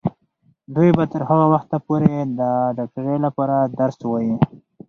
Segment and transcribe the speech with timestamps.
[0.73, 2.41] دوی به تر هغه وخته پورې د
[2.77, 4.35] ډاکټرۍ لپاره درس وايي.